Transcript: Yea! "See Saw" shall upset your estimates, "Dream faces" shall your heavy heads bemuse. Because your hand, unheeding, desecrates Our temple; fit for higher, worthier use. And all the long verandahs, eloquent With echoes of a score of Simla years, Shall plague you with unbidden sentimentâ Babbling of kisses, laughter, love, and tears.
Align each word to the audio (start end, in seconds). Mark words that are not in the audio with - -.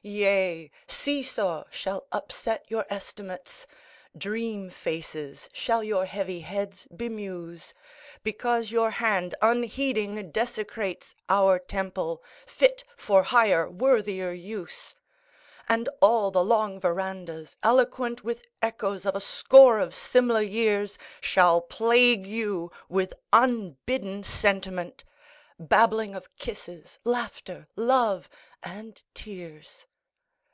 Yea! 0.00 0.70
"See 0.86 1.24
Saw" 1.24 1.64
shall 1.72 2.06
upset 2.12 2.64
your 2.68 2.86
estimates, 2.88 3.66
"Dream 4.16 4.70
faces" 4.70 5.48
shall 5.52 5.82
your 5.82 6.04
heavy 6.04 6.38
heads 6.38 6.86
bemuse. 6.94 7.74
Because 8.22 8.70
your 8.70 8.92
hand, 8.92 9.34
unheeding, 9.42 10.30
desecrates 10.30 11.16
Our 11.28 11.58
temple; 11.58 12.22
fit 12.46 12.84
for 12.96 13.24
higher, 13.24 13.68
worthier 13.68 14.30
use. 14.30 14.94
And 15.68 15.88
all 16.00 16.30
the 16.30 16.44
long 16.44 16.78
verandahs, 16.80 17.56
eloquent 17.64 18.22
With 18.22 18.44
echoes 18.62 19.04
of 19.04 19.16
a 19.16 19.20
score 19.20 19.80
of 19.80 19.96
Simla 19.96 20.42
years, 20.42 20.96
Shall 21.20 21.60
plague 21.60 22.24
you 22.24 22.70
with 22.88 23.14
unbidden 23.32 24.22
sentimentâ 24.22 25.02
Babbling 25.60 26.14
of 26.14 26.32
kisses, 26.36 27.00
laughter, 27.02 27.66
love, 27.74 28.28
and 28.62 29.02
tears. 29.12 29.86